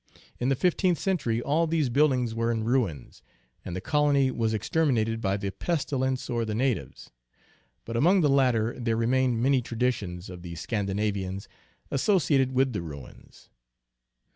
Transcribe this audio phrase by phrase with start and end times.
[0.39, 3.21] In the fifteenth century all these buildings were in ruins,
[3.63, 7.11] and the col ony was exterminated by the pestilence or the natives.
[7.85, 11.47] But among the latter there remained many traditions of the Scandinavians
[11.91, 13.51] associated with the ruins.